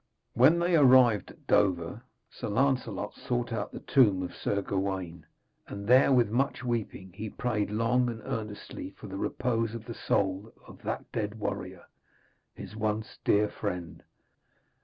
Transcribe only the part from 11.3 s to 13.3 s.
warrior, his once